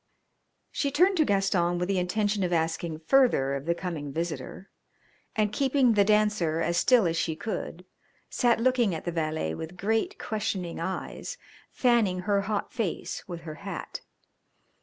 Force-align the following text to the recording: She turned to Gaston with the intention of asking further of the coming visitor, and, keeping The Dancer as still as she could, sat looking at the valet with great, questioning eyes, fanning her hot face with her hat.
She 0.71 0.89
turned 0.89 1.15
to 1.17 1.25
Gaston 1.25 1.77
with 1.77 1.87
the 1.87 1.99
intention 1.99 2.41
of 2.43 2.51
asking 2.51 3.01
further 3.01 3.53
of 3.53 3.67
the 3.67 3.75
coming 3.75 4.11
visitor, 4.11 4.71
and, 5.35 5.53
keeping 5.53 5.93
The 5.93 6.03
Dancer 6.03 6.59
as 6.59 6.75
still 6.77 7.05
as 7.05 7.15
she 7.15 7.35
could, 7.35 7.85
sat 8.27 8.59
looking 8.59 8.95
at 8.95 9.05
the 9.05 9.11
valet 9.11 9.53
with 9.53 9.77
great, 9.77 10.17
questioning 10.17 10.79
eyes, 10.79 11.37
fanning 11.69 12.21
her 12.21 12.41
hot 12.41 12.73
face 12.73 13.27
with 13.27 13.41
her 13.41 13.53
hat. 13.61 14.01